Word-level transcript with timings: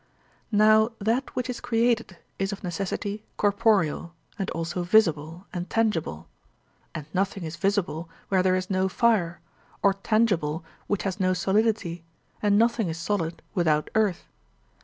Now 0.51 0.93
that 0.97 1.35
which 1.35 1.47
is 1.47 1.61
created 1.61 2.17
is 2.39 2.51
of 2.51 2.63
necessity 2.63 3.23
corporeal, 3.37 4.15
and 4.39 4.49
also 4.49 4.81
visible 4.81 5.45
and 5.53 5.69
tangible. 5.69 6.27
And 6.95 7.05
nothing 7.13 7.43
is 7.43 7.55
visible 7.55 8.09
where 8.27 8.41
there 8.41 8.55
is 8.55 8.67
no 8.67 8.89
fire, 8.89 9.41
or 9.83 9.93
tangible 9.93 10.65
which 10.87 11.03
has 11.03 11.19
no 11.19 11.35
solidity, 11.35 12.03
and 12.41 12.57
nothing 12.57 12.87
is 12.89 12.97
solid 12.97 13.43
without 13.53 13.91
earth. 13.93 14.23